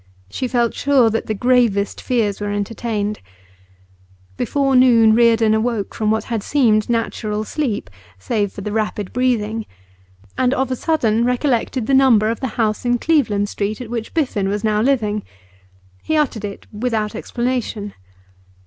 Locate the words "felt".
0.47-0.73